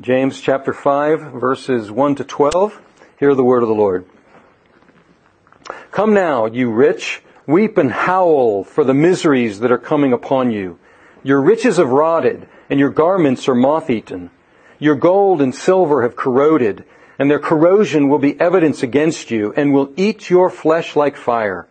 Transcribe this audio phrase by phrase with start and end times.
[0.00, 2.82] James chapter 5 verses 1 to 12.
[3.20, 4.04] Hear the word of the Lord.
[5.92, 10.80] Come now, you rich, weep and howl for the miseries that are coming upon you.
[11.22, 14.30] Your riches have rotted and your garments are moth-eaten.
[14.80, 16.84] Your gold and silver have corroded
[17.16, 21.68] and their corrosion will be evidence against you and will eat your flesh like fire.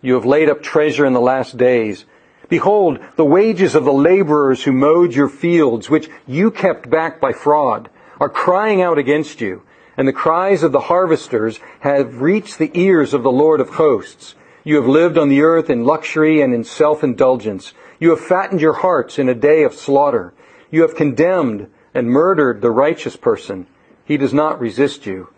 [0.00, 2.06] You have laid up treasure in the last days.
[2.48, 7.32] Behold, the wages of the laborers who mowed your fields, which you kept back by
[7.32, 9.62] fraud, are crying out against you,
[9.96, 14.34] and the cries of the harvesters have reached the ears of the Lord of hosts.
[14.64, 17.74] You have lived on the earth in luxury and in self-indulgence.
[17.98, 20.34] You have fattened your hearts in a day of slaughter.
[20.70, 23.66] You have condemned and murdered the righteous person.
[24.04, 25.28] He does not resist you.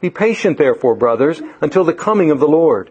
[0.00, 2.90] Be patient, therefore, brothers, until the coming of the Lord.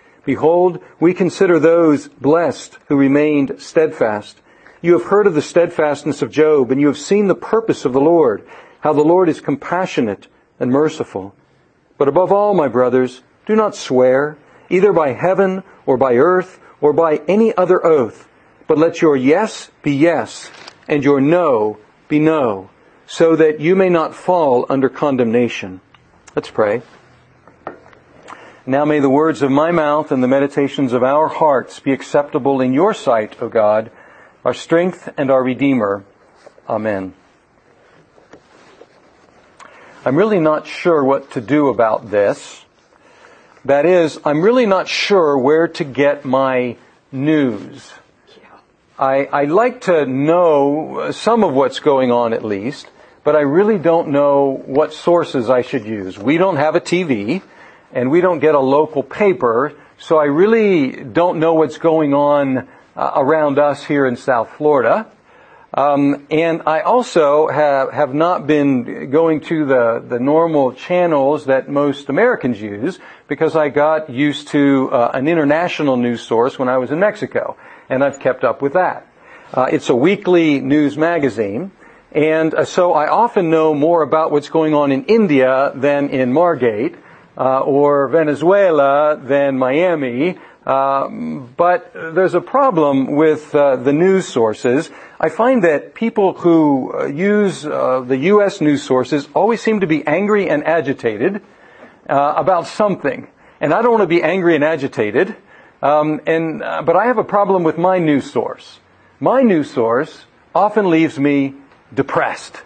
[0.25, 4.39] Behold, we consider those blessed who remained steadfast.
[4.81, 7.93] You have heard of the steadfastness of Job, and you have seen the purpose of
[7.93, 8.47] the Lord,
[8.81, 10.27] how the Lord is compassionate
[10.59, 11.35] and merciful.
[11.97, 14.37] But above all, my brothers, do not swear,
[14.69, 18.27] either by heaven or by earth or by any other oath,
[18.67, 20.49] but let your yes be yes,
[20.87, 21.77] and your no
[22.07, 22.69] be no,
[23.05, 25.81] so that you may not fall under condemnation.
[26.35, 26.81] Let's pray.
[28.65, 32.61] Now may the words of my mouth and the meditations of our hearts be acceptable
[32.61, 33.89] in your sight, O God,
[34.45, 36.03] our strength and our Redeemer.
[36.69, 37.15] Amen.
[40.05, 42.63] I'm really not sure what to do about this.
[43.65, 46.77] That is, I'm really not sure where to get my
[47.11, 47.93] news.
[48.99, 52.91] I, I like to know some of what's going on at least,
[53.23, 56.19] but I really don't know what sources I should use.
[56.19, 57.41] We don't have a TV
[57.93, 62.67] and we don't get a local paper, so I really don't know what's going on
[62.95, 65.07] uh, around us here in South Florida.
[65.73, 71.69] Um, and I also have, have not been going to the, the normal channels that
[71.69, 76.77] most Americans use because I got used to uh, an international news source when I
[76.77, 77.55] was in Mexico,
[77.89, 79.07] and I've kept up with that.
[79.53, 81.71] Uh, it's a weekly news magazine,
[82.11, 86.33] and uh, so I often know more about what's going on in India than in
[86.33, 86.95] Margate
[87.37, 90.37] uh, or Venezuela than Miami.
[90.65, 94.91] Uh, but there's a problem with uh, the news sources.
[95.19, 98.61] I find that people who uh, use uh, the U.S.
[98.61, 101.41] news sources always seem to be angry and agitated
[102.07, 103.27] uh, about something,
[103.59, 105.35] and I don't want to be angry and agitated.
[105.81, 108.79] Um, and but I have a problem with my news source.
[109.19, 111.55] My news source often leaves me
[111.91, 112.61] depressed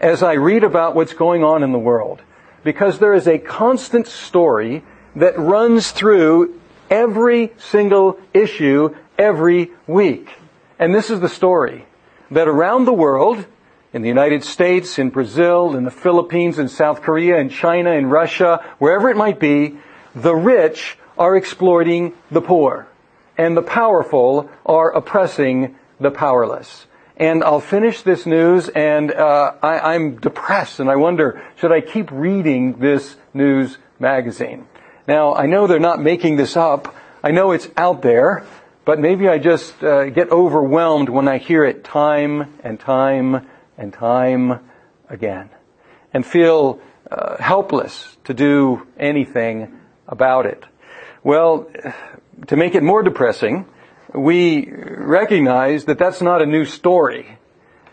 [0.00, 2.22] as I read about what's going on in the world
[2.62, 4.82] because there is a constant story
[5.16, 10.28] that runs through every single issue every week.
[10.78, 11.86] And this is the story
[12.30, 13.44] that around the world,
[13.92, 18.06] in the United States, in Brazil, in the Philippines, in South Korea, in China, in
[18.06, 19.76] Russia, wherever it might be,
[20.14, 22.86] the rich are exploiting the poor
[23.36, 26.86] and the powerful are oppressing the powerless
[27.20, 31.82] and I'll finish this news and uh, I, I'm depressed and I wonder, should I
[31.82, 34.66] keep reading this news magazine?
[35.06, 36.96] Now, I know they're not making this up.
[37.22, 38.46] I know it's out there,
[38.86, 43.92] but maybe I just uh, get overwhelmed when I hear it time and time and
[43.92, 44.60] time
[45.10, 45.50] again
[46.14, 46.80] and feel
[47.10, 49.78] uh, helpless to do anything
[50.08, 50.64] about it.
[51.22, 51.70] Well,
[52.46, 53.66] to make it more depressing,
[54.14, 57.38] we recognize that that's not a new story.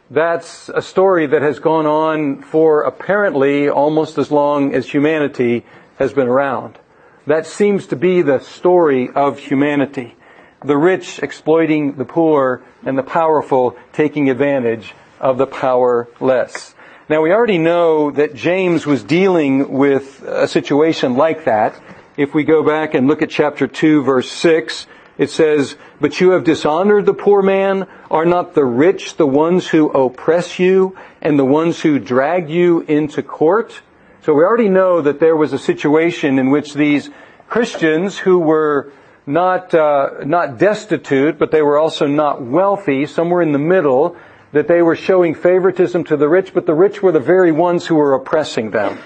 [0.10, 5.66] That's a story that has gone on for apparently almost as long as humanity
[5.98, 6.80] has been around.
[7.26, 10.16] That seems to be the story of humanity.
[10.64, 16.74] The rich exploiting the poor and the powerful taking advantage of the powerless.
[17.10, 21.80] Now we already know that James was dealing with a situation like that.
[22.16, 24.88] If we go back and look at chapter 2 verse 6,
[25.18, 27.88] it says, But you have dishonored the poor man.
[28.12, 32.82] Are not the rich the ones who oppress you and the ones who drag you
[32.82, 33.82] into court?
[34.22, 37.10] So we already know that there was a situation in which these
[37.48, 38.92] Christians who were
[39.26, 44.16] not, uh, not destitute, but they were also not wealthy, somewhere in the middle,
[44.52, 47.86] that they were showing favoritism to the rich, but the rich were the very ones
[47.86, 48.98] who were oppressing them.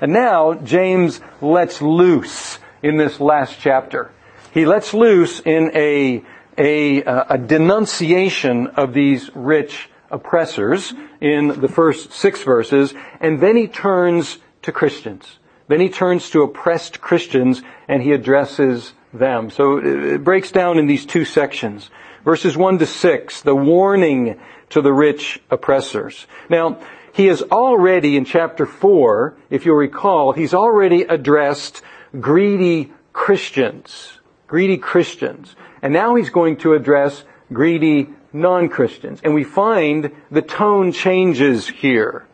[0.00, 4.10] And now James lets loose in this last chapter.
[4.58, 6.24] He lets loose in a,
[6.58, 13.54] a, uh, a denunciation of these rich oppressors in the first six verses, and then
[13.54, 15.38] he turns to Christians.
[15.68, 19.50] Then he turns to oppressed Christians and he addresses them.
[19.50, 21.88] So uh, it breaks down in these two sections.
[22.24, 24.40] Verses 1 to 6, the warning
[24.70, 26.26] to the rich oppressors.
[26.50, 26.80] Now,
[27.12, 31.80] he has already in chapter 4, if you'll recall, he's already addressed
[32.18, 34.17] greedy Christians.
[34.48, 35.54] Greedy Christians.
[35.80, 37.22] And now he's going to address
[37.52, 39.20] greedy non-Christians.
[39.22, 42.26] And we find the tone changes here.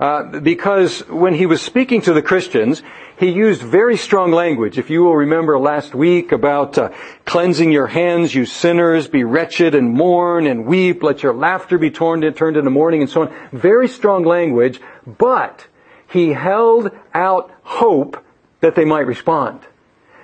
[0.00, 2.82] Uh, because when he was speaking to the Christians,
[3.18, 4.78] he used very strong language.
[4.78, 6.90] If you will remember last week about uh,
[7.26, 11.90] cleansing your hands, you sinners, be wretched and mourn and weep, let your laughter be
[11.90, 13.34] torn and turned into mourning and so on.
[13.52, 15.66] Very strong language, but
[16.08, 18.24] he held out hope
[18.62, 19.60] that they might respond.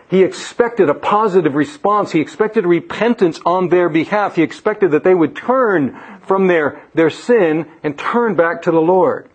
[0.08, 2.12] He expected a positive response.
[2.12, 4.36] He expected repentance on their behalf.
[4.36, 8.80] He expected that they would turn from their, their sin and turn back to the
[8.80, 9.28] Lord.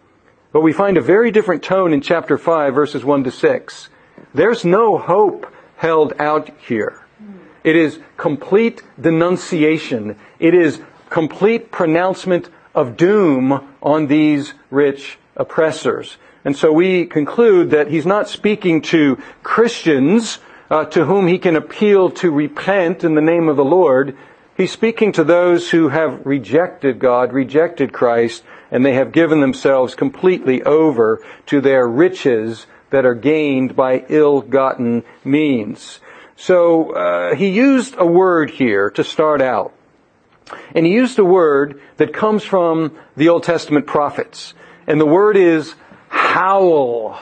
[0.54, 3.90] But we find a very different tone in chapter 5, verses 1 to 6.
[4.34, 7.06] There's no hope held out here.
[7.64, 10.18] It is complete denunciation.
[10.40, 16.18] It is complete pronouncement of doom on these rich oppressors.
[16.44, 20.40] And so we conclude that he's not speaking to Christians
[20.72, 24.18] uh, to whom he can appeal to repent in the name of the Lord.
[24.56, 29.96] He's speaking to those who have rejected God, rejected Christ, and they have given themselves
[29.96, 36.00] completely over to their riches that are gained by ill-gotten means.
[36.38, 39.74] So uh, he used a word here to start out.
[40.74, 44.54] And he used a word that comes from the Old Testament prophets.
[44.88, 45.76] And the word is
[46.08, 47.20] howl.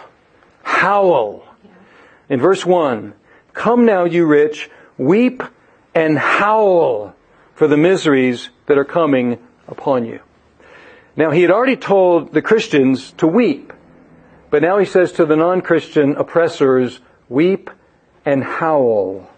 [0.61, 1.43] Howl.
[2.29, 3.13] In verse 1,
[3.59, 5.43] Come now, you rich, weep
[5.93, 7.13] and howl
[7.55, 10.21] for the miseries that are coming upon you.
[11.17, 13.73] Now, he had already told the Christians to weep,
[14.49, 17.69] but now he says to the non-Christian oppressors, weep
[18.23, 19.29] and howl.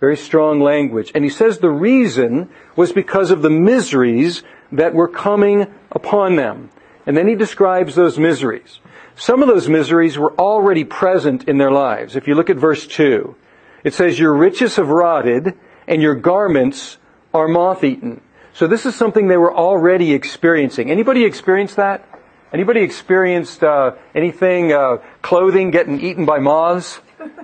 [0.00, 1.12] Very strong language.
[1.14, 4.42] And he says the reason was because of the miseries
[4.72, 6.70] that were coming upon them.
[7.06, 8.80] And then he describes those miseries.
[9.14, 12.16] Some of those miseries were already present in their lives.
[12.16, 13.36] If you look at verse 2,
[13.84, 15.54] it says, Your riches have rotted,
[15.86, 16.98] and your garments
[17.32, 18.20] are moth eaten.
[18.54, 20.90] So this is something they were already experiencing.
[20.90, 22.08] Anybody experienced that?
[22.52, 27.00] Anybody experienced uh, anything uh, clothing getting eaten by moths?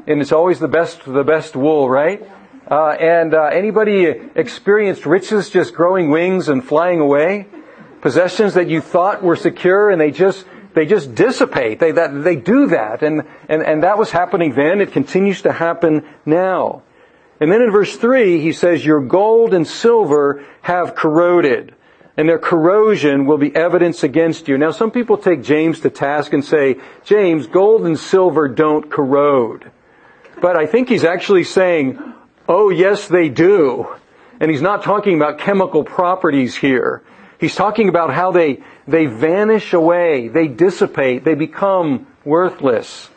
[0.06, 2.22] And it's always the best the best wool, right?
[2.70, 7.46] Uh, and uh, anybody experienced riches just growing wings and flying away?
[8.00, 11.78] Possessions that you thought were secure and they just they just dissipate.
[11.78, 14.81] They that they do that, and and and that was happening then.
[14.81, 16.82] It continues to happen now.
[17.40, 21.75] And then in verse 3, he says, Your gold and silver have corroded,
[22.17, 24.58] and their corrosion will be evidence against you.
[24.58, 29.70] Now, some people take James to task and say, James, gold and silver don't corrode.
[30.43, 31.99] But I think he's actually saying,
[32.46, 33.88] Oh, yes, they do.
[34.38, 37.02] And he's not talking about chemical properties here.
[37.40, 43.08] He's talking about how they, they vanish away, they dissipate, they become worthless.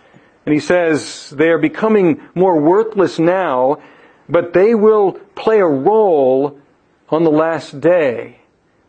[0.45, 3.81] And he says they are becoming more worthless now
[4.29, 6.59] but they will play a role
[7.09, 8.39] on the last day.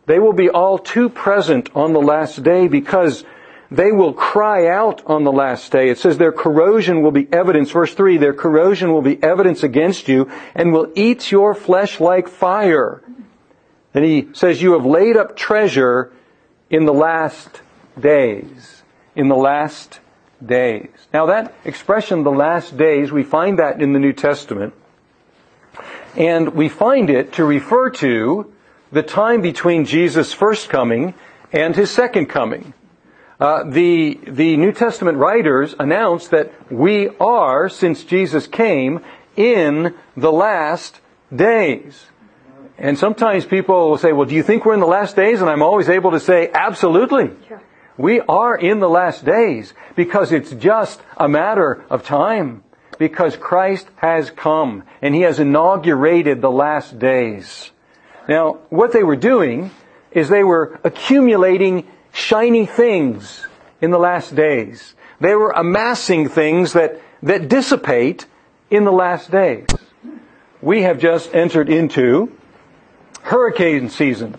[0.05, 3.23] They will be all too present on the last day because
[3.71, 5.89] they will cry out on the last day.
[5.89, 7.71] It says their corrosion will be evidence.
[7.71, 12.27] Verse 3, their corrosion will be evidence against you and will eat your flesh like
[12.27, 13.01] fire.
[13.95, 16.11] And he says, you have laid up treasure
[16.69, 17.61] in the last
[17.99, 18.83] days.
[19.15, 20.01] In the last
[20.45, 20.89] days.
[21.13, 24.73] Now that expression, the last days, we find that in the New Testament.
[26.17, 28.53] And we find it to refer to
[28.91, 31.13] the time between Jesus' first coming
[31.53, 32.73] and his second coming.
[33.39, 39.01] Uh, the, the New Testament writers announce that we are, since Jesus came,
[39.35, 40.99] in the last
[41.33, 42.05] days.
[42.77, 45.41] And sometimes people will say, well, do you think we're in the last days?
[45.41, 47.31] And I'm always able to say, absolutely.
[47.97, 52.63] We are in the last days because it's just a matter of time
[52.97, 57.71] because Christ has come and he has inaugurated the last days.
[58.27, 59.71] Now, what they were doing
[60.11, 63.45] is they were accumulating shiny things
[63.81, 64.95] in the last days.
[65.21, 68.25] They were amassing things that, that dissipate
[68.69, 69.67] in the last days.
[70.61, 72.35] We have just entered into
[73.25, 74.37] hurricane season.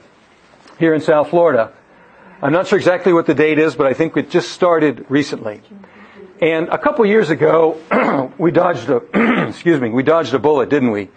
[0.79, 1.73] here in South Florida.
[2.41, 5.61] I'm not sure exactly what the date is, but I think it just started recently.
[6.41, 7.81] And a couple years ago,
[8.39, 11.09] we dodged a, excuse me, we dodged a bullet, didn't we?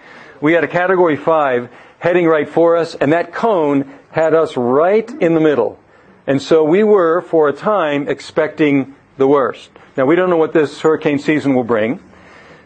[0.41, 5.07] We had a category five heading right for us, and that cone had us right
[5.21, 5.77] in the middle.
[6.25, 9.69] And so we were, for a time, expecting the worst.
[9.95, 12.01] Now we don't know what this hurricane season will bring,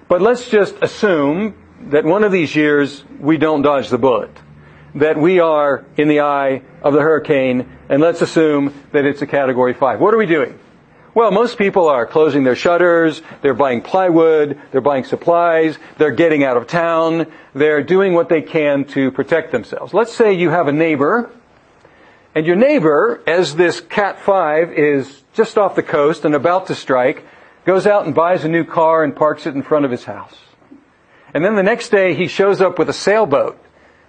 [0.07, 1.55] but let's just assume
[1.89, 4.29] that one of these years we don't dodge the bullet.
[4.95, 9.27] That we are in the eye of the hurricane, and let's assume that it's a
[9.27, 9.99] category five.
[9.99, 10.59] What are we doing?
[11.15, 16.43] Well, most people are closing their shutters, they're buying plywood, they're buying supplies, they're getting
[16.43, 19.93] out of town, they're doing what they can to protect themselves.
[19.93, 21.29] Let's say you have a neighbor,
[22.33, 26.75] and your neighbor, as this Cat 5 is just off the coast and about to
[26.75, 27.23] strike,
[27.63, 30.35] goes out and buys a new car and parks it in front of his house.
[31.33, 33.62] And then the next day he shows up with a sailboat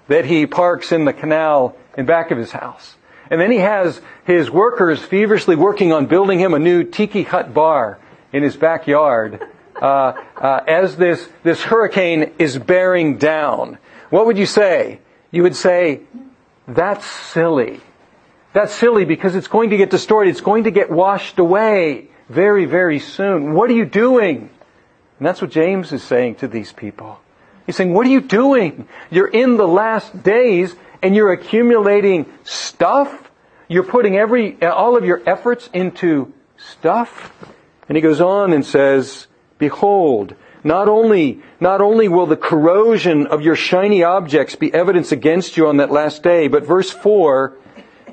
[0.08, 2.96] that he parks in the canal in back of his house.
[3.30, 7.54] And then he has his workers feverishly working on building him a new tiki hut
[7.54, 7.98] bar
[8.32, 9.40] in his backyard
[9.80, 13.78] uh, uh, as this, this hurricane is bearing down.
[14.10, 15.00] What would you say?
[15.30, 16.00] You would say,
[16.68, 17.80] that's silly.
[18.52, 20.28] That's silly because it's going to get destroyed.
[20.28, 23.54] It's going to get washed away very, very soon.
[23.54, 24.50] What are you doing?
[25.18, 27.18] And that's what James is saying to these people.
[27.66, 28.86] He's saying, what are you doing?
[29.10, 33.30] You're in the last days and you're accumulating stuff.
[33.68, 37.32] You're putting every, all of your efforts into stuff.
[37.88, 39.26] And he goes on and says,
[39.58, 45.56] behold, not only, not only will the corrosion of your shiny objects be evidence against
[45.56, 47.56] you on that last day, but verse 4,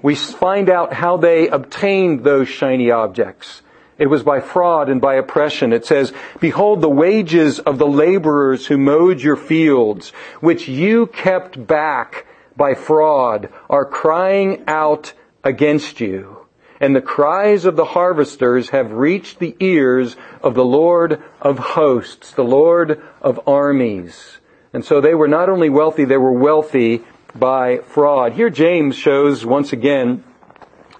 [0.01, 3.61] we find out how they obtained those shiny objects.
[4.01, 5.73] It was by fraud and by oppression.
[5.73, 11.67] It says, Behold the wages of the laborers who mowed your fields, which you kept
[11.67, 12.25] back
[12.57, 16.47] by fraud are crying out against you.
[16.79, 22.31] And the cries of the harvesters have reached the ears of the Lord of hosts,
[22.31, 24.39] the Lord of armies.
[24.73, 27.03] And so they were not only wealthy, they were wealthy
[27.35, 28.33] by fraud.
[28.33, 30.23] Here James shows once again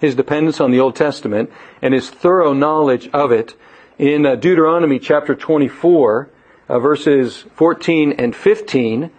[0.02, 3.54] his dependence on the Old Testament and his thorough knowledge of it
[3.98, 6.28] in uh, Deuteronomy chapter 24,
[6.68, 9.10] uh, verses 14 and 15.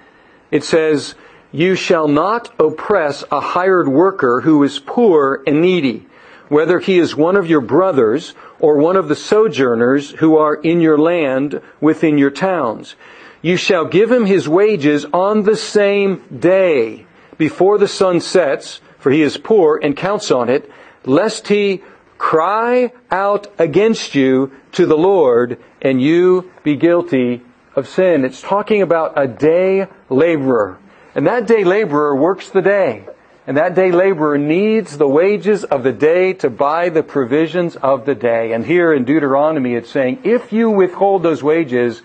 [0.51, 1.15] It says,
[1.53, 6.05] you shall not oppress a hired worker who is poor and needy,
[6.49, 10.81] whether he is one of your brothers or one of the sojourners who are in
[10.81, 12.95] your land within your towns.
[13.41, 17.05] You shall give him his wages on the same day
[17.37, 20.71] before the sun sets, for he is poor and counts on it,
[21.03, 21.83] lest he
[22.17, 27.41] cry out against you to the Lord and you be guilty
[27.75, 28.23] of sin.
[28.23, 30.79] It's talking about a day laborer.
[31.15, 33.05] And that day laborer works the day.
[33.45, 38.05] And that day laborer needs the wages of the day to buy the provisions of
[38.05, 38.53] the day.
[38.53, 42.01] And here in Deuteronomy it's saying, if you withhold those wages,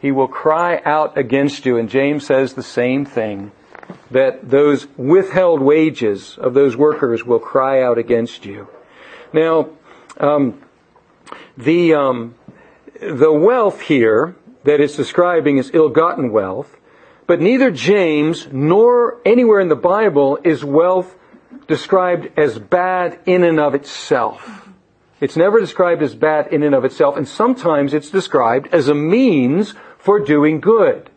[0.00, 1.78] he will cry out against you.
[1.78, 3.52] And James says the same thing.
[4.10, 8.68] That those withheld wages of those workers will cry out against you.
[9.32, 9.70] Now,
[10.18, 10.62] um,
[11.56, 12.34] the, um,
[13.00, 16.76] the wealth here that it's describing is ill-gotten wealth.
[17.26, 21.14] But neither James nor anywhere in the Bible is wealth
[21.68, 24.68] described as bad in and of itself.
[25.20, 28.94] It's never described as bad in and of itself, and sometimes it's described as a
[28.94, 31.09] means for doing good.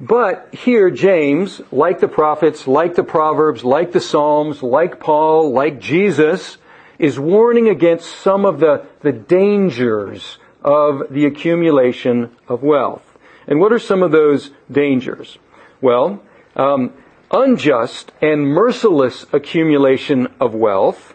[0.00, 5.80] But here James, like the prophets, like the Proverbs, like the Psalms, like Paul, like
[5.80, 6.58] Jesus,
[6.98, 13.02] is warning against some of the, the dangers of the accumulation of wealth.
[13.46, 15.38] And what are some of those dangers?
[15.80, 16.22] Well,
[16.54, 16.92] um,
[17.30, 21.14] unjust and merciless accumulation of wealth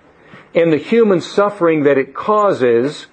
[0.55, 3.07] and the human suffering that it causes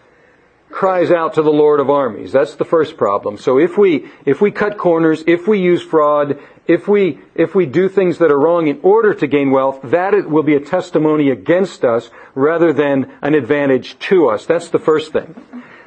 [0.70, 2.32] cries out to the Lord of armies.
[2.32, 3.38] That's the first problem.
[3.38, 7.66] So if we, if we cut corners, if we use fraud, if we, if we
[7.66, 11.30] do things that are wrong in order to gain wealth, that will be a testimony
[11.30, 14.46] against us rather than an advantage to us.
[14.46, 15.34] That's the first thing.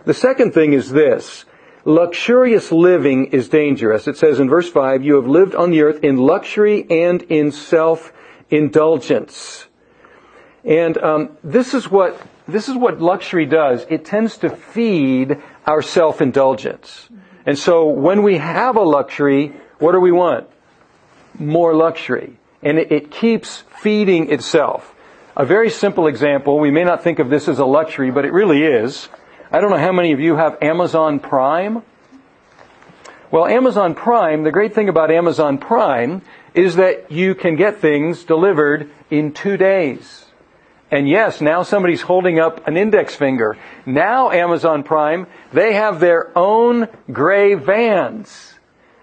[0.06, 1.46] The second thing is this.
[1.86, 4.08] Luxurious living is dangerous.
[4.08, 7.52] It says in verse 5, you have lived on the earth in luxury and in
[7.52, 9.68] self-indulgence.
[10.64, 13.86] And um, this is what this is what luxury does.
[13.90, 17.10] It tends to feed our self-indulgence.
[17.46, 20.48] And so when we have a luxury, what do we want?
[21.40, 22.38] More luxury.
[22.62, 24.94] And it, it keeps feeding itself.
[25.36, 28.32] A very simple example, we may not think of this as a luxury, but it
[28.32, 29.10] really is.
[29.52, 31.84] I don't know how many of you have Amazon Prime.
[33.32, 36.22] Well, Amazon Prime, the great thing about Amazon Prime
[36.54, 40.23] is that you can get things delivered in two days.
[40.94, 43.58] And yes, now somebody's holding up an index finger.
[43.84, 48.54] Now Amazon Prime, they have their own gray vans.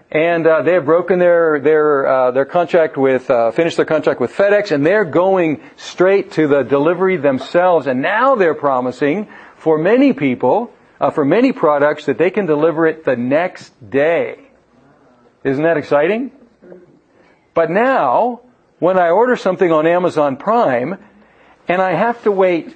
[0.09, 4.21] And uh, they have broken their their uh, their contract with uh, finished their contract
[4.21, 7.87] with FedEx, and they're going straight to the delivery themselves.
[7.87, 10.71] And now they're promising for many people,
[11.01, 14.39] uh, for many products, that they can deliver it the next day.
[15.43, 16.31] Isn't that exciting?
[17.53, 18.41] But now,
[18.79, 20.97] when I order something on Amazon Prime,
[21.67, 22.75] and I have to wait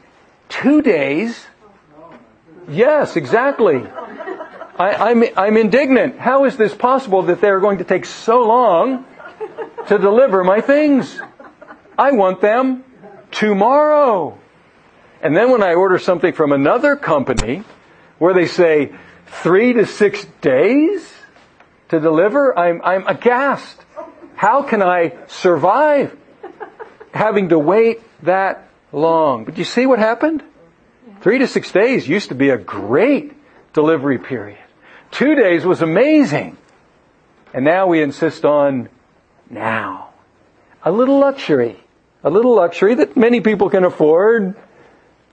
[0.50, 1.46] two days.
[2.68, 3.86] Yes, exactly.
[4.77, 6.18] I, am I'm, I'm indignant.
[6.18, 9.06] How is this possible that they're going to take so long
[9.88, 11.20] to deliver my things?
[11.98, 12.84] I want them
[13.32, 14.38] tomorrow.
[15.22, 17.63] And then when I order something from another company
[18.20, 18.94] where they say
[19.42, 21.10] three to six days
[21.89, 23.82] to deliver, I'm, I'm aghast.
[24.36, 26.15] How can I survive
[27.13, 28.64] having to wait that
[28.95, 29.45] long?
[29.45, 30.43] But you see what happened?
[31.21, 33.33] Three to six days used to be a great
[33.73, 34.59] delivery period.
[35.11, 36.57] Two days was amazing.
[37.53, 38.89] And now we insist on
[39.49, 40.09] now.
[40.83, 41.79] A little luxury.
[42.23, 44.55] A little luxury that many people can afford.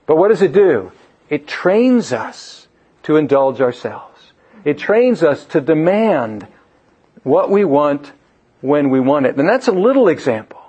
[0.05, 0.91] But what does it do?
[1.29, 2.67] It trains us
[3.03, 4.31] to indulge ourselves.
[4.63, 6.47] It trains us to demand
[7.23, 8.11] what we want
[8.61, 9.35] when we want it.
[9.35, 10.61] And that's a little example.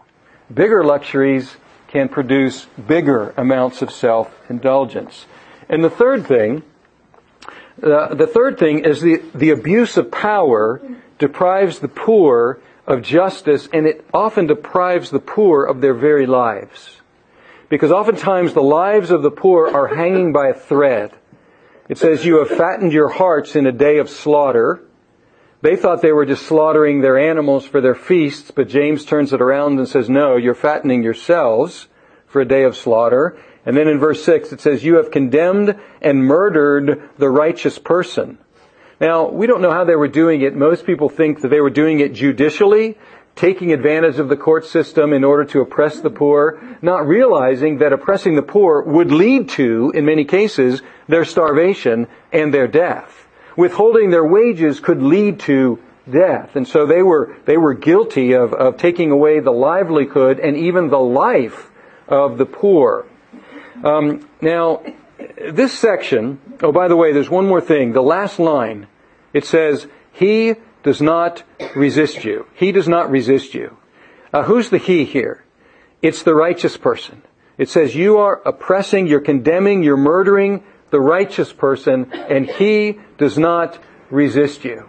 [0.52, 1.56] Bigger luxuries
[1.94, 5.26] can produce bigger amounts of self-indulgence.
[5.68, 6.64] And the third thing
[7.82, 10.80] uh, the third thing is the, the abuse of power
[11.18, 17.00] deprives the poor of justice and it often deprives the poor of their very lives.
[17.68, 21.12] Because oftentimes the lives of the poor are hanging by a thread.
[21.88, 24.80] It says, you have fattened your hearts in a day of slaughter.
[25.64, 29.40] They thought they were just slaughtering their animals for their feasts, but James turns it
[29.40, 31.88] around and says, no, you're fattening yourselves
[32.26, 33.38] for a day of slaughter.
[33.64, 38.36] And then in verse 6 it says, You have condemned and murdered the righteous person.
[39.00, 40.54] Now, we don't know how they were doing it.
[40.54, 42.98] Most people think that they were doing it judicially,
[43.34, 47.94] taking advantage of the court system in order to oppress the poor, not realizing that
[47.94, 53.23] oppressing the poor would lead to, in many cases, their starvation and their death.
[53.56, 56.56] Withholding their wages could lead to death.
[56.56, 60.88] And so they were, they were guilty of, of taking away the livelihood and even
[60.88, 61.70] the life
[62.08, 63.06] of the poor.
[63.82, 64.82] Um, now,
[65.40, 67.92] this section, oh, by the way, there's one more thing.
[67.92, 68.86] The last line,
[69.32, 71.42] it says, He does not
[71.74, 72.46] resist you.
[72.54, 73.76] He does not resist you.
[74.32, 75.44] Uh, who's the He here?
[76.02, 77.22] It's the righteous person.
[77.56, 83.36] It says, You are oppressing, you're condemning, you're murdering the righteous person, and He does
[83.36, 83.80] not
[84.10, 84.86] resist you.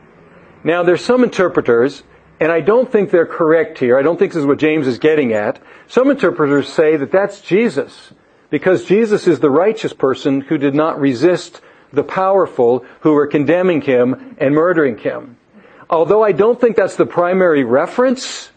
[0.63, 2.03] Now, there's some interpreters,
[2.39, 3.97] and I don't think they're correct here.
[3.97, 5.59] I don't think this is what James is getting at.
[5.87, 8.13] Some interpreters say that that's Jesus
[8.51, 11.59] because Jesus is the righteous person who did not resist
[11.91, 15.37] the powerful who were condemning him and murdering him.
[15.89, 18.51] Although I don't think that's the primary reference,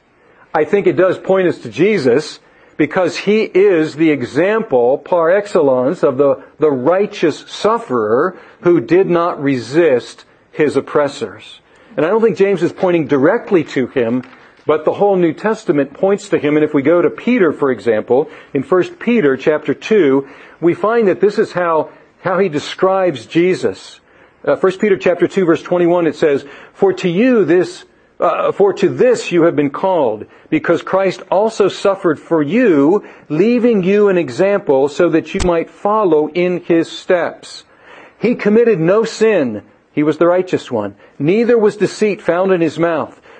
[0.52, 2.40] I think it does point us to Jesus
[2.78, 9.42] because he is the example par excellence of the, the righteous sufferer who did not
[9.42, 11.60] resist his oppressors.
[11.96, 14.22] And I don't think James is pointing directly to him,
[14.64, 17.72] but the whole New Testament points to him, and if we go to Peter, for
[17.72, 20.28] example, in 1 Peter chapter 2,
[20.60, 21.90] we find that this is how,
[22.22, 23.98] how he describes Jesus.
[24.44, 27.86] Uh, 1 Peter chapter 2 verse 21, it says, For to you this,
[28.20, 33.82] uh, for to this you have been called, because Christ also suffered for you, leaving
[33.82, 37.64] you an example so that you might follow in his steps.
[38.18, 39.62] He committed no sin.
[39.92, 40.96] He was the righteous one.
[41.18, 43.17] Neither was deceit found in his mouth.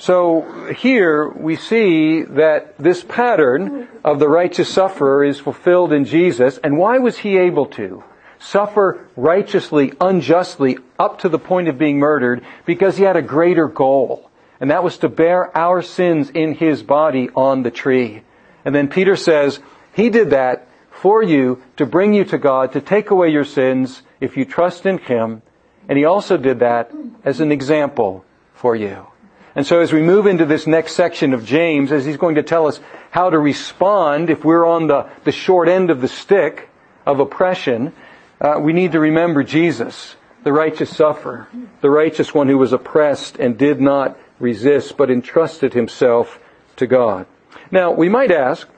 [0.00, 6.56] So here we see that this pattern of the righteous sufferer is fulfilled in Jesus.
[6.56, 8.02] And why was he able to
[8.38, 12.42] suffer righteously, unjustly, up to the point of being murdered?
[12.64, 14.30] Because he had a greater goal.
[14.58, 18.22] And that was to bear our sins in his body on the tree.
[18.64, 19.60] And then Peter says,
[19.92, 24.00] he did that for you to bring you to God, to take away your sins
[24.18, 25.42] if you trust in him.
[25.90, 26.90] And he also did that
[27.22, 29.09] as an example for you.
[29.54, 32.42] And so as we move into this next section of James, as he's going to
[32.42, 36.68] tell us how to respond if we're on the, the short end of the stick,
[37.06, 37.92] of oppression,
[38.40, 41.48] uh, we need to remember Jesus, the righteous sufferer,
[41.80, 46.38] the righteous one who was oppressed and did not resist, but entrusted himself
[46.76, 47.26] to God.
[47.70, 48.68] Now, we might ask,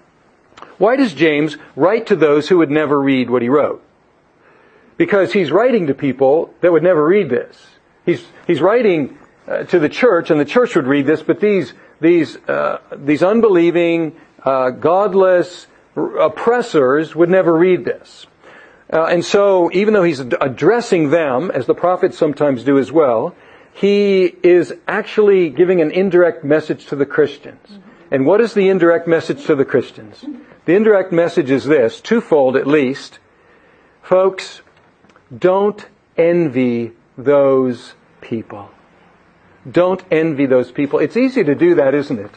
[0.78, 3.82] why does James write to those who would never read what he wrote?
[4.96, 7.66] Because he's writing to people that would never read this.
[8.04, 11.74] He's, he's writing uh, to the church, and the church would read this, but these,
[12.00, 18.26] these, uh, these unbelieving, uh, godless oppressors would never read this.
[18.92, 23.34] Uh, and so, even though he's addressing them, as the prophets sometimes do as well,
[23.72, 27.78] he is actually giving an indirect message to the Christians.
[28.10, 30.24] And what is the indirect message to the Christians?
[30.66, 33.18] The indirect message is this, twofold at least.
[34.02, 34.60] Folks,
[35.36, 35.86] don't
[36.18, 38.70] envy those people.
[39.70, 40.98] Don't envy those people.
[40.98, 42.30] It's easy to do that, isn't it?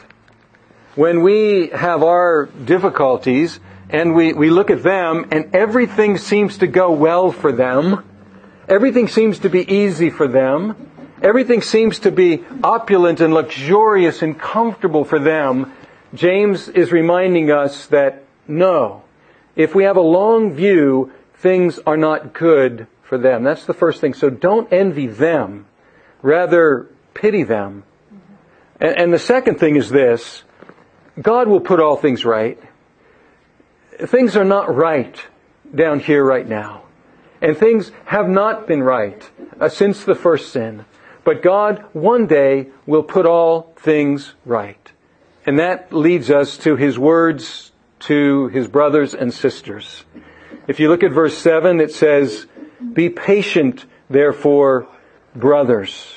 [0.94, 3.60] When we have our difficulties
[3.90, 8.04] and we, we look at them and everything seems to go well for them,
[8.68, 14.38] everything seems to be easy for them, everything seems to be opulent and luxurious and
[14.38, 15.72] comfortable for them,
[16.14, 19.02] James is reminding us that no,
[19.56, 23.42] if we have a long view, things are not good for them.
[23.42, 24.14] That's the first thing.
[24.14, 25.66] So don't envy them.
[26.22, 27.84] Rather, pity them.
[28.80, 30.44] And, and the second thing is this
[31.20, 32.58] God will put all things right.
[33.98, 35.18] Things are not right
[35.74, 36.82] down here right now.
[37.40, 39.28] And things have not been right
[39.60, 40.84] uh, since the first sin.
[41.24, 44.92] But God one day will put all things right.
[45.44, 50.04] And that leads us to His words to His brothers and sisters.
[50.68, 52.46] If you look at verse 7, it says,
[52.92, 54.88] Be patient, therefore,
[55.34, 56.14] brothers.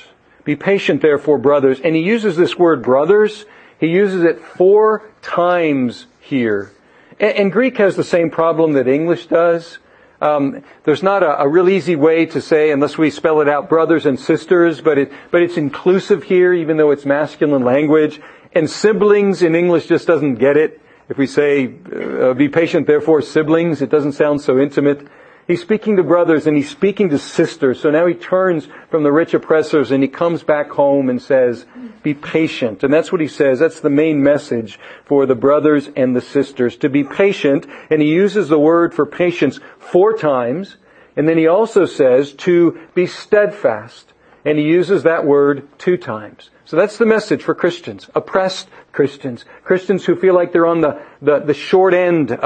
[0.50, 1.78] Be patient, therefore, brothers.
[1.78, 3.44] And he uses this word brothers.
[3.78, 6.72] He uses it four times here.
[7.20, 9.78] And, Greek has the same problem that English does.
[10.20, 13.68] Um, there's not a, a, real easy way to say, unless we spell it out,
[13.68, 18.20] brothers and sisters, but it, but it's inclusive here, even though it's masculine language.
[18.52, 20.80] And siblings in English just doesn't get it.
[21.08, 25.06] If we say, uh, be patient, therefore siblings, it doesn't sound so intimate.
[25.50, 27.80] He's speaking to brothers and he's speaking to sisters.
[27.80, 31.66] So now he turns from the rich oppressors and he comes back home and says,
[32.04, 32.84] be patient.
[32.84, 33.58] And that's what he says.
[33.58, 36.76] That's the main message for the brothers and the sisters.
[36.76, 37.66] To be patient.
[37.90, 40.76] And he uses the word for patience four times.
[41.16, 44.12] And then he also says to be steadfast.
[44.44, 46.50] And he uses that word two times.
[46.70, 51.02] So that's the message for Christians, oppressed Christians, Christians who feel like they're on the,
[51.20, 52.36] the, the short end uh,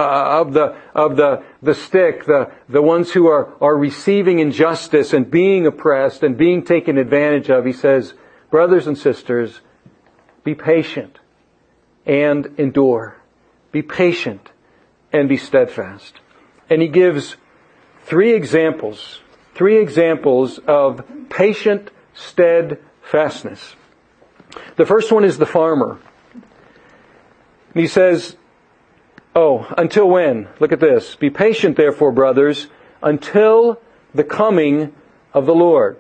[0.40, 5.30] of the of the the stick, the the ones who are are receiving injustice and
[5.30, 7.66] being oppressed and being taken advantage of.
[7.66, 8.14] He says,
[8.50, 9.60] brothers and sisters,
[10.42, 11.18] be patient
[12.06, 13.18] and endure.
[13.72, 14.52] Be patient
[15.12, 16.18] and be steadfast.
[16.70, 17.36] And he gives
[18.04, 19.20] three examples,
[19.54, 23.76] three examples of patient steadfastness.
[24.76, 25.98] The first one is the farmer.
[27.74, 28.36] He says,
[29.34, 30.48] Oh, until when?
[30.60, 31.16] Look at this.
[31.16, 32.68] Be patient, therefore, brothers,
[33.02, 33.80] until
[34.14, 34.94] the coming
[35.32, 35.98] of the Lord.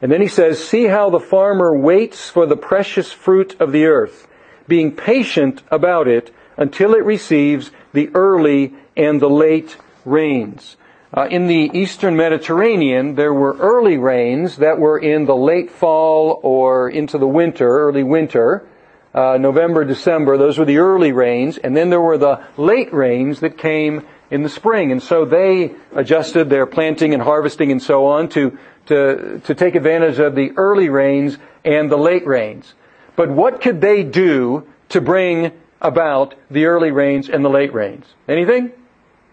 [0.00, 3.84] And then he says, See how the farmer waits for the precious fruit of the
[3.84, 4.26] earth,
[4.66, 10.76] being patient about it until it receives the early and the late rains.
[11.16, 16.40] Uh, in the eastern Mediterranean, there were early rains that were in the late fall
[16.42, 18.66] or into the winter, early winter,
[19.14, 20.36] uh, November, December.
[20.36, 24.42] Those were the early rains, and then there were the late rains that came in
[24.42, 24.90] the spring.
[24.90, 29.76] And so they adjusted their planting and harvesting and so on to to to take
[29.76, 32.74] advantage of the early rains and the late rains.
[33.14, 38.04] But what could they do to bring about the early rains and the late rains?
[38.26, 38.72] Anything?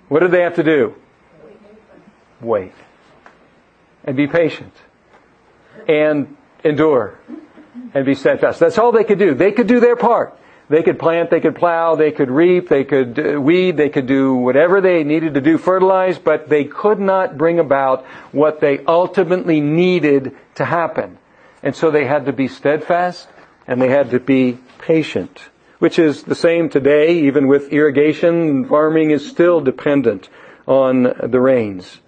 [0.09, 1.00] What did they have to do?
[2.41, 2.73] Wait
[4.03, 4.73] and be patient
[5.87, 7.19] and endure
[7.93, 8.59] and be steadfast.
[8.59, 9.33] That's all they could do.
[9.33, 10.37] They could do their part.
[10.69, 14.05] They could plant, they could plow, they could reap, they could uh, weed, they could
[14.05, 18.79] do whatever they needed to do, fertilize, but they could not bring about what they
[18.85, 21.17] ultimately needed to happen.
[21.61, 23.27] And so they had to be steadfast
[23.67, 25.41] and they had to be patient,
[25.79, 28.63] which is the same today, even with irrigation.
[28.65, 30.29] Farming is still dependent
[30.67, 31.99] on the rains.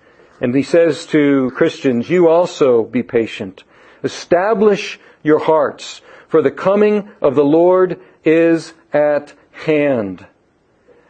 [0.43, 3.63] And he says to Christians, you also be patient.
[4.03, 10.25] Establish your hearts, for the coming of the Lord is at hand.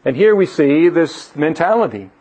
[0.06, 2.12] And here we see this mentality.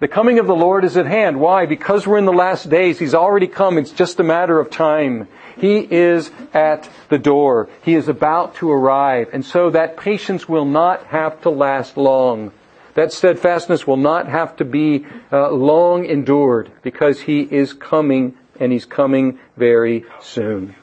[0.00, 1.38] The coming of the Lord is at hand.
[1.38, 1.66] Why?
[1.66, 2.98] Because we're in the last days.
[2.98, 3.76] He's already come.
[3.76, 5.28] It's just a matter of time.
[5.58, 7.68] He is at the door.
[7.84, 9.28] He is about to arrive.
[9.34, 12.50] And so that patience will not have to last long.
[12.94, 18.70] That steadfastness will not have to be uh, long endured because he is coming and
[18.70, 20.74] he's coming very soon.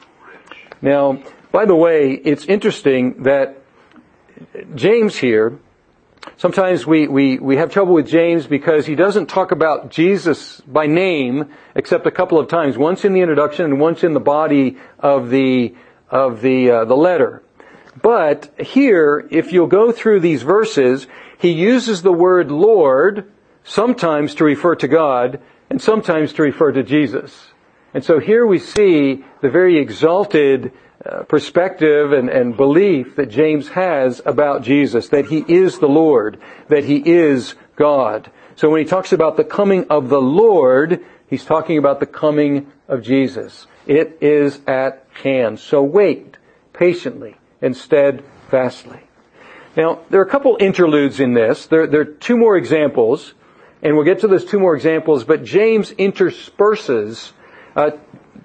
[0.82, 3.62] Now, by the way, it's interesting that
[4.74, 5.58] James here,
[6.36, 10.86] sometimes we, we, we have trouble with James because he doesn't talk about Jesus by
[10.86, 14.78] name except a couple of times, once in the introduction and once in the body
[14.98, 15.74] of the,
[16.10, 17.42] of the, uh, the letter.
[18.02, 21.06] But here, if you'll go through these verses,
[21.38, 23.30] he uses the word Lord
[23.64, 27.48] sometimes to refer to God and sometimes to refer to Jesus.
[27.92, 30.72] And so here we see the very exalted
[31.04, 36.38] uh, perspective and, and belief that James has about Jesus, that he is the Lord,
[36.68, 38.30] that he is God.
[38.56, 42.70] So when he talks about the coming of the Lord, he's talking about the coming
[42.86, 43.66] of Jesus.
[43.86, 45.58] It is at hand.
[45.58, 46.36] So wait
[46.72, 49.00] patiently and steadfastly.
[49.76, 51.66] Now, there are a couple interludes in this.
[51.66, 53.34] There, there are two more examples,
[53.82, 57.32] and we'll get to those two more examples, but James intersperses
[57.76, 57.92] uh,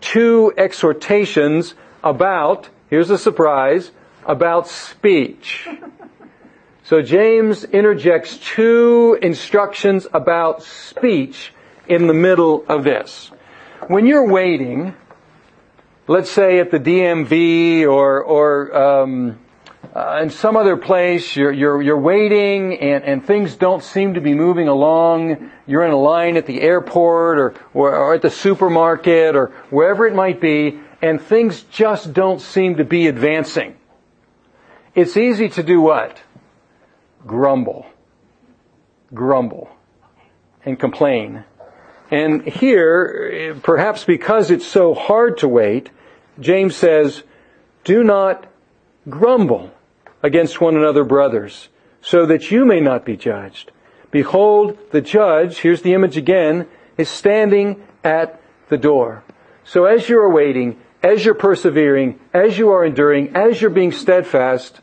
[0.01, 1.73] two exhortations
[2.03, 3.91] about, here's a surprise,
[4.25, 5.67] about speech.
[6.85, 11.51] So James interjects two instructions about speech
[11.87, 13.31] in the middle of this.
[13.87, 14.93] When you're waiting,
[16.07, 19.39] let's say at the DMV or, or um,
[19.95, 24.21] uh, in some other place, you're, you're, you're waiting and, and things don't seem to
[24.21, 25.51] be moving along.
[25.65, 30.05] You're in a line at the airport or, or, or at the supermarket or wherever
[30.05, 33.75] it might be, and things just don't seem to be advancing.
[34.93, 36.21] It's easy to do what?
[37.25, 37.85] Grumble.
[39.13, 39.69] Grumble.
[40.65, 41.43] And complain.
[42.11, 45.89] And here, perhaps because it's so hard to wait,
[46.39, 47.23] James says,
[47.83, 48.51] do not
[49.07, 49.71] grumble
[50.23, 51.69] against one another, brothers,
[52.01, 53.71] so that you may not be judged.
[54.11, 56.67] Behold, the judge, here's the image again,
[56.97, 59.23] is standing at the door.
[59.63, 64.81] So as you're awaiting, as you're persevering, as you are enduring, as you're being steadfast,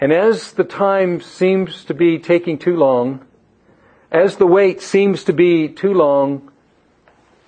[0.00, 3.24] and as the time seems to be taking too long,
[4.10, 6.50] as the wait seems to be too long,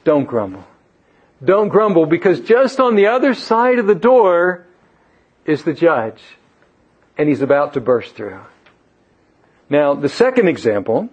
[0.05, 0.65] don't grumble.
[1.45, 4.67] Don't grumble because just on the other side of the door
[5.45, 6.23] is the judge
[7.19, 8.41] and he's about to burst through.
[9.69, 11.09] Now, the second example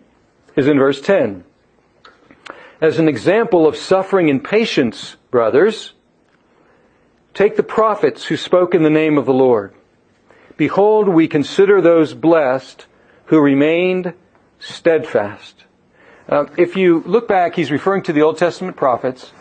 [0.55, 1.43] is in verse 10.
[2.81, 5.93] As an example of suffering and patience, brothers,
[7.33, 9.73] take the prophets who spoke in the name of the Lord.
[10.57, 12.85] Behold, we consider those blessed
[13.25, 14.13] who remained
[14.59, 15.63] steadfast.
[16.27, 19.31] Uh, if you look back, he's referring to the Old Testament prophets,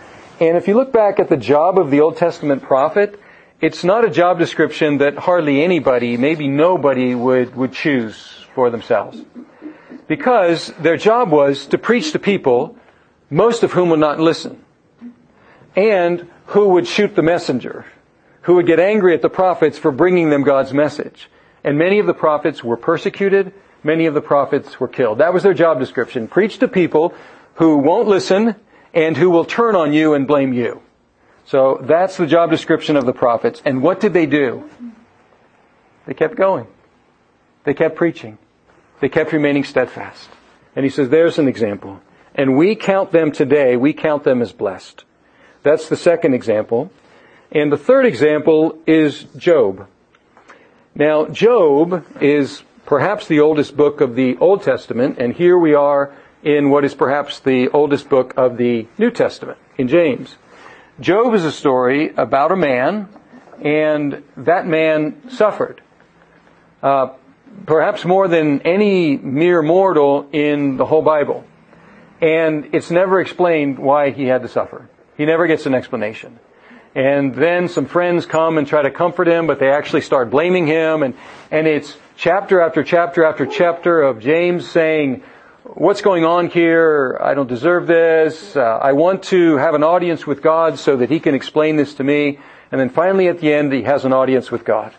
[0.41, 3.21] and if you look back at the job of the Old Testament prophet,
[3.61, 9.21] it's not a job description that hardly anybody, maybe nobody would, would choose for themselves.
[10.07, 12.77] Because their job was to preach to people,
[13.31, 14.65] most of whom would not listen.
[15.75, 17.85] And who would shoot the messenger.
[18.43, 21.29] Who would get angry at the prophets for bringing them God's message.
[21.65, 23.53] And many of the prophets were persecuted.
[23.83, 25.19] Many of the prophets were killed.
[25.19, 26.29] That was their job description.
[26.29, 27.13] Preach to people
[27.55, 28.55] who won't listen
[28.95, 30.83] and who will turn on you and blame you.
[31.47, 33.63] So that's the job description of the prophets.
[33.65, 34.69] And what did they do?
[36.07, 36.67] They kept going.
[37.65, 38.39] They kept preaching.
[39.01, 40.29] They kept remaining steadfast.
[40.77, 42.01] And he says, there's an example.
[42.35, 45.05] And we count them today, we count them as blessed.
[45.63, 46.91] That's the second example.
[47.51, 49.89] And the third example is Job.
[50.95, 56.13] Now, Job is perhaps the oldest book of the Old Testament, and here we are
[56.43, 60.37] in what is perhaps the oldest book of the New Testament, in James.
[61.01, 63.09] Job is a story about a man,
[63.63, 65.81] and that man suffered.
[66.83, 67.09] Uh,
[67.67, 71.45] perhaps more than any mere mortal in the whole Bible.
[72.21, 74.89] And it's never explained why he had to suffer.
[75.17, 76.39] He never gets an explanation.
[76.95, 80.67] And then some friends come and try to comfort him, but they actually start blaming
[80.67, 81.03] him.
[81.03, 81.15] And,
[81.51, 85.23] and it's chapter after chapter after chapter of James saying,
[85.75, 87.19] what's going on here?
[87.21, 88.57] I don't deserve this.
[88.57, 91.95] Uh, I want to have an audience with God so that He can explain this
[91.95, 92.39] to me.
[92.73, 94.95] And then finally at the end, He has an audience with God.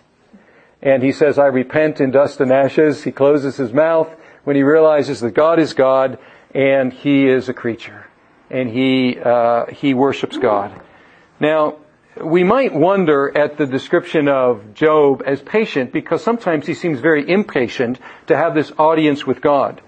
[0.81, 3.03] And He says, I repent in dust and ashes.
[3.03, 4.09] He closes His mouth
[4.43, 6.19] when He realizes that God is God
[6.53, 8.05] and He is a creature.
[8.49, 10.79] And He, uh, He worships God.
[11.39, 11.77] Now,
[12.21, 17.29] we might wonder at the description of Job as patient because sometimes he seems very
[17.29, 19.81] impatient to have this audience with God.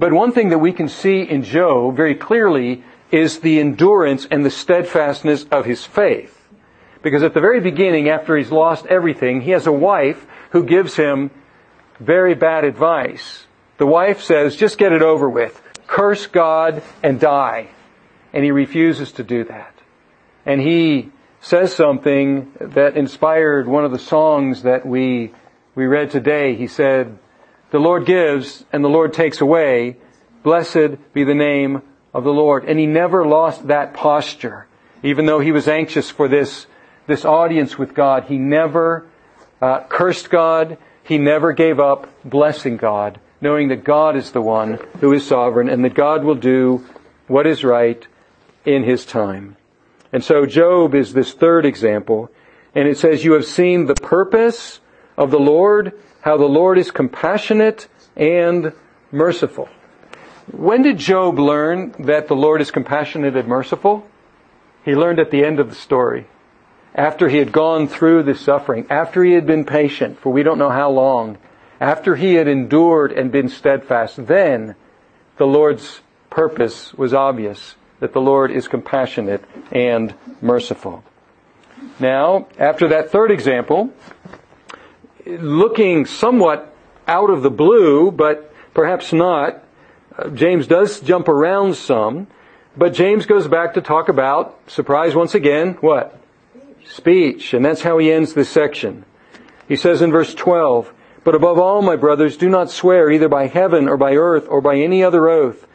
[0.00, 2.82] But one thing that we can see in Job very clearly
[3.12, 6.36] is the endurance and the steadfastness of his faith.
[7.02, 10.96] Because at the very beginning, after he's lost everything, he has a wife who gives
[10.96, 11.30] him
[12.00, 13.46] very bad advice
[13.80, 15.58] the wife says, just get it over with.
[15.86, 17.68] Curse God and die.
[18.34, 19.74] And he refuses to do that.
[20.44, 21.10] And he
[21.40, 25.32] says something that inspired one of the songs that we,
[25.74, 26.56] we read today.
[26.56, 27.18] He said,
[27.70, 29.96] the Lord gives and the Lord takes away.
[30.42, 32.64] Blessed be the name of the Lord.
[32.64, 34.66] And he never lost that posture.
[35.02, 36.66] Even though he was anxious for this,
[37.06, 39.06] this audience with God, he never
[39.60, 40.78] uh, cursed God.
[41.02, 45.68] He never gave up blessing God, knowing that God is the one who is sovereign
[45.68, 46.84] and that God will do
[47.26, 48.06] what is right
[48.64, 49.56] in his time.
[50.12, 52.30] And so Job is this third example.
[52.74, 54.79] And it says, you have seen the purpose
[55.20, 58.72] of the Lord, how the Lord is compassionate and
[59.12, 59.68] merciful.
[60.50, 64.08] When did Job learn that the Lord is compassionate and merciful?
[64.82, 66.26] He learned at the end of the story.
[66.94, 70.58] After he had gone through the suffering, after he had been patient for we don't
[70.58, 71.36] know how long,
[71.78, 74.74] after he had endured and been steadfast, then
[75.36, 81.04] the Lord's purpose was obvious that the Lord is compassionate and merciful.
[81.98, 83.90] Now, after that third example,
[85.26, 86.74] looking somewhat
[87.06, 89.62] out of the blue, but perhaps not,
[90.16, 92.26] uh, James does jump around some,
[92.76, 96.18] but James goes back to talk about, surprise once again, what?
[96.86, 97.52] Speech.
[97.52, 99.04] And that's how he ends this section.
[99.68, 100.92] He says in verse 12,
[101.24, 104.60] But above all, my brothers, do not swear either by heaven or by earth or
[104.60, 105.66] by any other oath,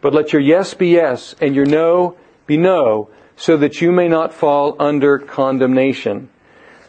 [0.00, 4.08] but let your yes be yes and your no be no, so that you may
[4.08, 6.28] not fall under condemnation.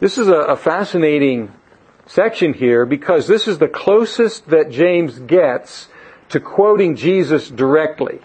[0.00, 1.52] This is a, a fascinating
[2.06, 5.88] section here because this is the closest that James gets
[6.30, 8.20] to quoting Jesus directly.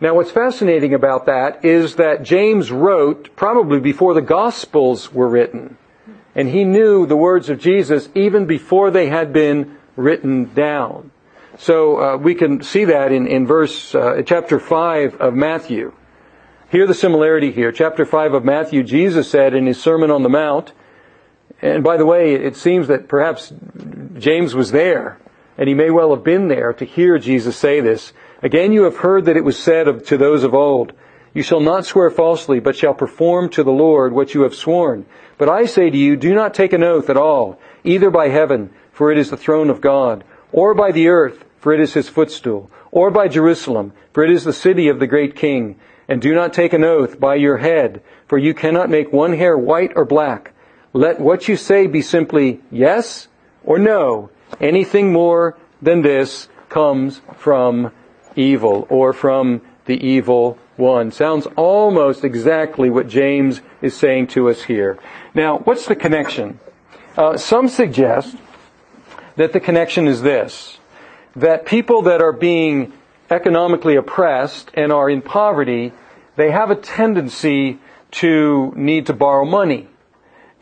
[0.00, 5.76] Now what's fascinating about that is that James wrote probably before the Gospels were written.
[6.34, 11.10] And he knew the words of Jesus even before they had been written down.
[11.58, 15.92] So uh, we can see that in, in verse uh, chapter 5 of Matthew.
[16.70, 17.70] Hear the similarity here.
[17.70, 20.72] Chapter 5 of Matthew, Jesus said in his Sermon on the Mount,
[21.62, 23.52] and by the way, it seems that perhaps
[24.18, 25.18] James was there,
[25.56, 28.12] and he may well have been there to hear Jesus say this.
[28.42, 30.92] Again, you have heard that it was said of, to those of old,
[31.32, 35.06] You shall not swear falsely, but shall perform to the Lord what you have sworn.
[35.38, 38.70] But I say to you, do not take an oath at all, either by heaven,
[38.92, 42.08] for it is the throne of God, or by the earth, for it is his
[42.08, 45.76] footstool, or by Jerusalem, for it is the city of the great king.
[46.06, 49.56] And do not take an oath by your head, for you cannot make one hair
[49.56, 50.53] white or black.
[50.94, 53.26] Let what you say be simply yes
[53.64, 54.30] or no.
[54.60, 57.90] Anything more than this comes from
[58.36, 61.10] evil or from the evil one.
[61.10, 64.96] Sounds almost exactly what James is saying to us here.
[65.34, 66.60] Now, what's the connection?
[67.16, 68.36] Uh, some suggest
[69.34, 70.78] that the connection is this,
[71.34, 72.92] that people that are being
[73.30, 75.92] economically oppressed and are in poverty,
[76.36, 77.80] they have a tendency
[78.12, 79.88] to need to borrow money.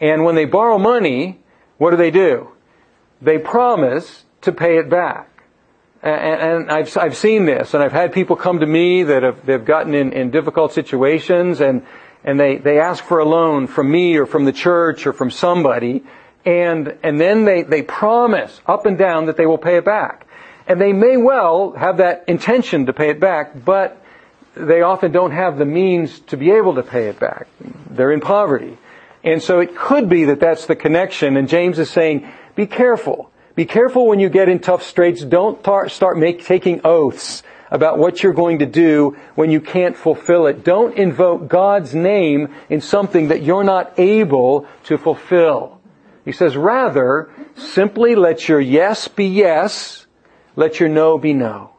[0.02, 1.40] And when they borrow money,
[1.78, 2.48] what do they do?
[3.22, 5.30] They promise to pay it back.
[6.02, 9.46] And, and I've, I've seen this, and I've had people come to me that have
[9.46, 11.86] they've gotten in, in difficult situations, and
[12.24, 15.30] and they, they ask for a loan from me or from the church or from
[15.30, 16.04] somebody,
[16.44, 20.26] and, and then they, they promise up and down that they will pay it back.
[20.66, 24.00] And they may well have that intention to pay it back, but
[24.54, 27.48] they often don't have the means to be able to pay it back.
[27.90, 28.78] They're in poverty.
[29.24, 31.36] And so it could be that that's the connection.
[31.36, 33.30] And James is saying, be careful.
[33.54, 35.22] Be careful when you get in tough straits.
[35.22, 39.96] Don't tar- start make, taking oaths about what you're going to do when you can't
[39.96, 40.64] fulfill it.
[40.64, 45.80] Don't invoke God's name in something that you're not able to fulfill.
[46.24, 50.06] He says, rather, simply let your yes be yes,
[50.54, 51.70] let your no be no.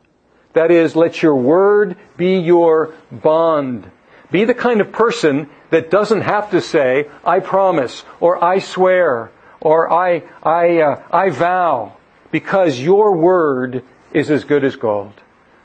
[0.54, 3.90] That is, let your word be your bond.
[4.34, 9.30] Be the kind of person that doesn't have to say, I promise, or I swear,
[9.62, 11.98] or I, I, uh, I vow,
[12.32, 15.14] because your word is as good as gold.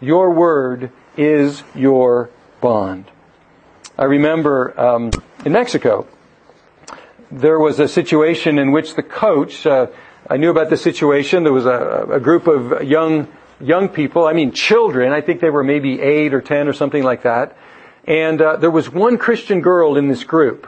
[0.03, 2.29] Your word is your
[2.61, 3.07] bond.
[3.97, 5.13] I remember um,
[5.47, 6.07] in Mexico,
[7.31, 9.87] there was a situation in which the coach, uh,
[10.29, 11.43] I knew about the situation.
[11.43, 13.29] There was a, a, group of young
[13.63, 14.27] young people.
[14.27, 15.11] I mean, children.
[15.13, 17.57] I think they were maybe eight or ten or something like that.
[18.09, 20.67] And uh, there was one Christian girl in this group.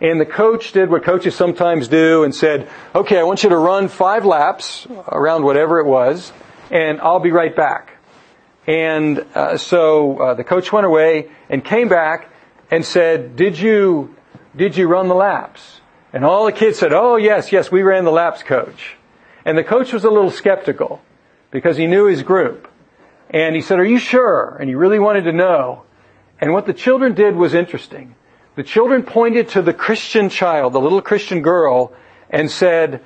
[0.00, 3.56] And the coach did what coaches sometimes do and said, "Okay, I want you to
[3.58, 6.32] run five laps around whatever it was,
[6.70, 7.92] and I'll be right back."
[8.66, 12.30] And uh, so uh, the coach went away and came back
[12.70, 14.14] and said, "Did you
[14.54, 15.80] did you run the laps?"
[16.12, 18.96] And all the kids said, Oh, yes, yes, we ran the laps, coach.
[19.44, 21.02] And the coach was a little skeptical
[21.50, 22.68] because he knew his group.
[23.28, 24.56] And he said, are you sure?
[24.58, 25.82] And he really wanted to know.
[26.40, 28.14] And what the children did was interesting.
[28.56, 31.92] The children pointed to the Christian child, the little Christian girl,
[32.30, 33.02] and said,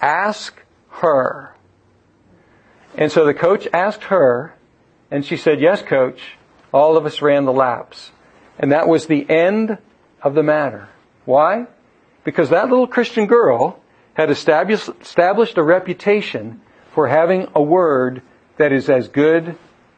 [0.00, 0.58] ask
[0.88, 1.54] her.
[2.96, 4.54] And so the coach asked her,
[5.10, 6.20] and she said, yes, coach.
[6.72, 8.10] All of us ran the laps.
[8.58, 9.78] And that was the end
[10.22, 10.88] of the matter.
[11.24, 11.66] Why?
[12.24, 13.80] Because that little Christian girl
[14.14, 16.60] had established, a reputation
[16.92, 18.22] for having a word
[18.56, 19.56] that is as good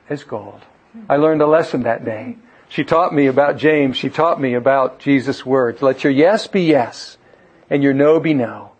[0.09, 0.61] as gold.
[1.09, 2.37] I learned a lesson that day.
[2.69, 3.97] She taught me about James.
[3.97, 5.83] She taught me about Jesus' words.
[5.83, 7.17] Let your yes be yes
[7.71, 8.73] and your no be no.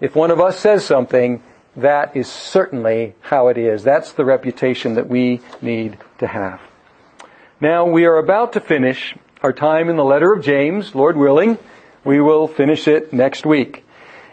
[0.00, 1.42] If one of us says something,
[1.76, 3.82] that is certainly how it is.
[3.82, 6.60] That's the reputation that we need to have.
[7.60, 11.58] Now we are about to finish our time in the letter of James, Lord willing.
[12.04, 13.84] We will finish it next week.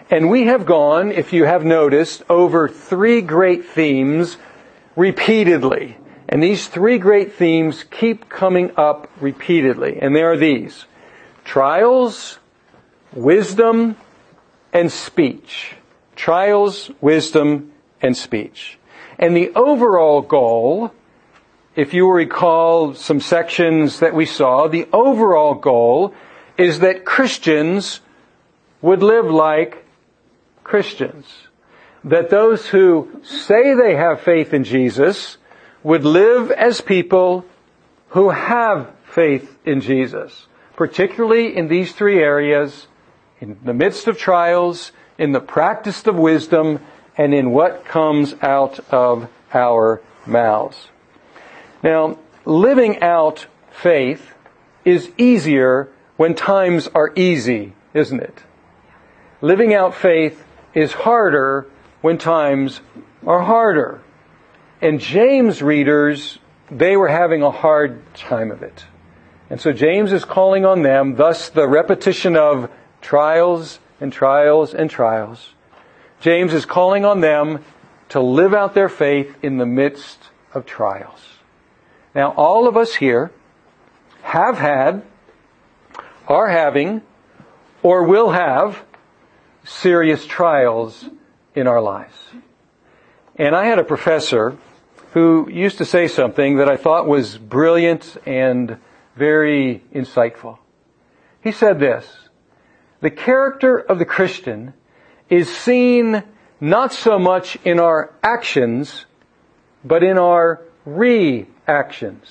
[0.09, 4.37] And we have gone, if you have noticed, over three great themes
[4.95, 5.97] repeatedly.
[6.29, 9.99] And these three great themes keep coming up repeatedly.
[10.01, 10.85] And they are these.
[11.43, 12.39] Trials,
[13.13, 13.97] wisdom,
[14.71, 15.75] and speech.
[16.15, 17.71] Trials, wisdom,
[18.01, 18.77] and speech.
[19.19, 20.93] And the overall goal,
[21.75, 26.13] if you recall some sections that we saw, the overall goal
[26.57, 27.99] is that Christians
[28.81, 29.85] would live like
[30.63, 31.25] Christians.
[32.03, 35.37] That those who say they have faith in Jesus
[35.83, 37.45] would live as people
[38.09, 42.87] who have faith in Jesus, particularly in these three areas,
[43.39, 46.79] in the midst of trials, in the practice of wisdom,
[47.17, 50.87] and in what comes out of our mouths.
[51.83, 54.33] Now, living out faith
[54.85, 58.43] is easier when times are easy, isn't it?
[59.41, 61.67] Living out faith is harder
[62.01, 62.81] when times
[63.25, 64.01] are harder.
[64.83, 68.83] And James readers, they were having a hard time of it.
[69.49, 72.69] And so James is calling on them, thus the repetition of
[73.01, 75.53] trials and trials and trials.
[76.19, 77.63] James is calling on them
[78.09, 80.19] to live out their faith in the midst
[80.53, 81.21] of trials.
[82.13, 83.31] Now, all of us here
[84.23, 85.01] have had,
[86.27, 87.03] are having,
[87.83, 88.83] or will have
[89.63, 91.05] serious trials
[91.55, 92.17] in our lives.
[93.37, 94.57] And I had a professor
[95.13, 98.77] who used to say something that I thought was brilliant and
[99.15, 100.57] very insightful.
[101.41, 102.07] He said this,
[102.99, 104.73] the character of the Christian
[105.29, 106.23] is seen
[106.59, 109.05] not so much in our actions,
[109.83, 112.25] but in our reactions.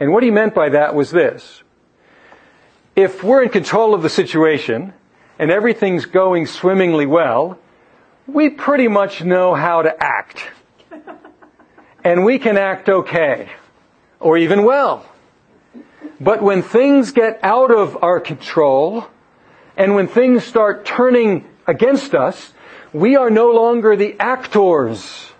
[0.00, 1.62] And what he meant by that was this.
[2.96, 4.94] If we're in control of the situation
[5.38, 7.58] and everything's going swimmingly well,
[8.26, 10.42] we pretty much know how to act.
[12.04, 13.50] And we can act okay.
[14.20, 15.06] Or even well.
[16.20, 19.06] But when things get out of our control,
[19.76, 22.52] and when things start turning against us,
[22.92, 25.32] we are no longer the actors.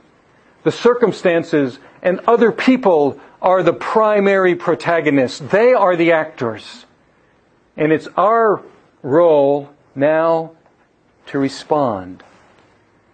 [0.65, 5.39] The circumstances and other people are the primary protagonists.
[5.39, 6.87] They are the actors.
[7.77, 8.63] And it's our
[9.03, 10.53] role now
[11.27, 12.23] to respond,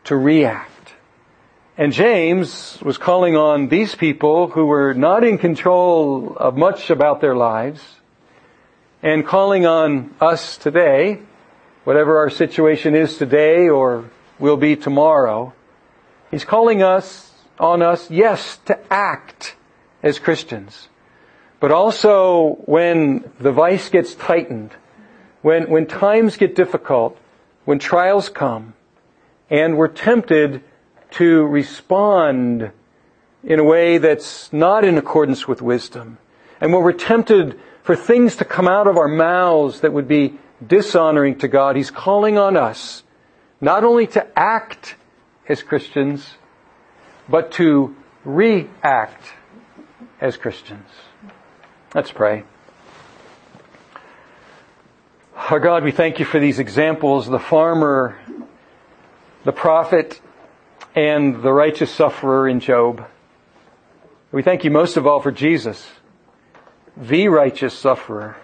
[0.05, 0.78] to react.
[1.79, 7.21] And James was calling on these people who were not in control of much about
[7.21, 7.81] their lives
[9.01, 11.21] and calling on us today,
[11.85, 14.11] whatever our situation is today or
[14.41, 15.53] will be tomorrow.
[16.33, 19.55] He's calling us on us, yes, to act
[20.03, 20.89] as Christians.
[21.61, 24.73] But also when the vice gets tightened,
[25.43, 27.17] when, when times get difficult,
[27.67, 28.75] when trials come,
[29.49, 30.65] and we're tempted
[31.13, 32.71] to respond
[33.45, 36.19] in a way that's not in accordance with wisdom,
[36.61, 40.39] and when we're tempted for things to come out of our mouths that would be
[40.67, 43.03] dishonoring to God, He's calling on us
[43.61, 44.97] not only to act
[45.49, 46.35] as Christians,
[47.29, 49.25] but to react
[50.21, 50.89] as Christians.
[51.95, 52.45] Let's pray.
[55.35, 58.19] Our God, we thank you for these examples, the farmer,
[59.45, 60.21] the prophet,
[60.95, 63.07] and the righteous sufferer in Job.
[64.33, 65.89] We thank you most of all for Jesus,
[66.97, 68.37] the righteous sufferer,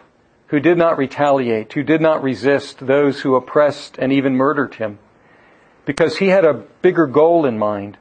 [0.49, 4.99] who did not retaliate, who did not resist those who oppressed and even murdered him,
[5.85, 7.99] because he had a bigger goal in mind,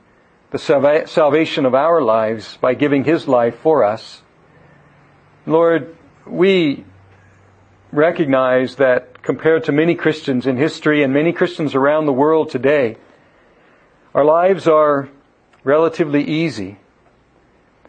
[0.51, 4.21] the salvation of our lives by giving his life for us.
[5.45, 6.85] Lord, we
[7.91, 12.97] recognize that compared to many Christians in history and many Christians around the world today,
[14.13, 15.09] our lives are
[15.63, 16.77] relatively easy.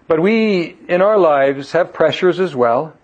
[0.07, 2.95] But we, in our lives, have pressures as well.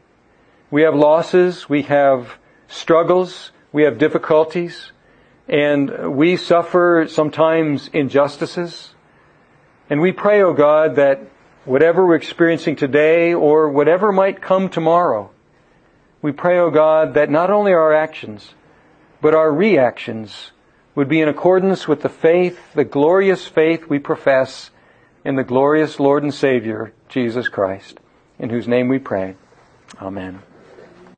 [0.71, 4.93] We have losses, we have struggles, we have difficulties,
[5.49, 8.95] and we suffer sometimes injustices.
[9.89, 11.21] And we pray, O oh God, that
[11.65, 15.31] whatever we're experiencing today or whatever might come tomorrow,
[16.23, 18.55] we pray, O oh God, that not only our actions,
[19.21, 20.53] but our reactions
[21.01, 24.71] would be in accordance with the faith, the glorious faith we profess
[25.25, 27.99] in the glorious Lord and Savior, Jesus Christ,
[28.39, 29.35] in whose name we pray.
[29.99, 30.43] Amen.